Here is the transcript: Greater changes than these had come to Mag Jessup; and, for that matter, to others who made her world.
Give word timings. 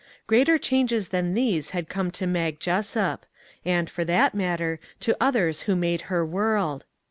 Greater 0.25 0.57
changes 0.57 1.09
than 1.09 1.35
these 1.35 1.69
had 1.77 1.87
come 1.87 2.09
to 2.09 2.25
Mag 2.25 2.59
Jessup; 2.59 3.23
and, 3.63 3.87
for 3.87 4.03
that 4.03 4.33
matter, 4.33 4.79
to 4.99 5.15
others 5.21 5.61
who 5.69 5.75
made 5.75 6.01
her 6.09 6.25
world. 6.25 6.85